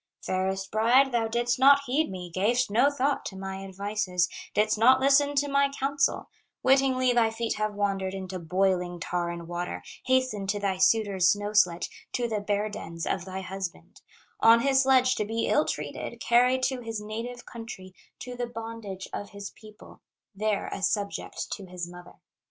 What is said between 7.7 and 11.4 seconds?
wandered Into boiling tar and water, Hastened to thy suitor's